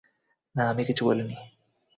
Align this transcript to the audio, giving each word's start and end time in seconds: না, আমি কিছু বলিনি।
না, 0.55 0.63
আমি 0.69 0.83
কিছু 0.85 1.03
বলিনি। 1.05 1.37